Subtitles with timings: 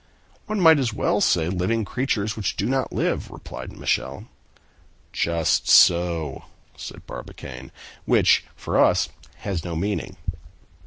[0.47, 4.25] "One might as well say, living creatures which do not live," replied Michel.
[5.13, 7.71] "Just so," said Barbicane,
[8.05, 9.09] "which for us
[9.45, 10.17] has no meaning."